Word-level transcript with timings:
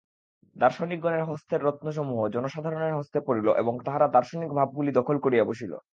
দার্শনিকগণের 0.55 1.23
হস্তের 1.23 1.63
রত্নসমূহ 1.63 2.19
জনসাধারণের 2.27 2.97
হস্তে 2.99 3.19
পড়িল 3.27 3.47
এবং 3.61 3.73
তাহারা 3.85 4.07
দার্শনিক 4.07 4.51
ভাবগুলি 4.57 4.91
দখল 4.91 5.17
করিয়া 5.19 5.45
বসিল। 5.45 5.73